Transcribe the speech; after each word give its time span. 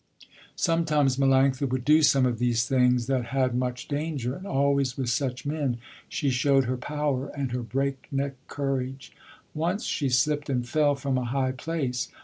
Sometimes 0.55 1.17
Melanctha 1.17 1.69
would 1.69 1.85
do 1.85 2.01
some 2.01 2.25
of 2.25 2.39
these 2.39 2.65
things 2.67 3.05
that 3.05 3.25
had 3.25 3.53
much 3.53 3.87
danger, 3.87 4.33
and 4.33 4.47
always 4.47 4.97
with 4.97 5.11
such 5.11 5.45
men, 5.45 5.77
she 6.09 6.31
showed 6.31 6.65
her 6.65 6.75
power 6.75 7.27
and 7.35 7.51
her 7.51 7.61
break 7.61 8.07
neck 8.11 8.33
courage. 8.47 9.13
Once 9.53 9.83
she 9.83 10.09
slipped 10.09 10.49
and 10.49 10.67
fell 10.67 10.95
from 10.95 11.19
a 11.19 11.25
high 11.25 11.51
place. 11.51 12.07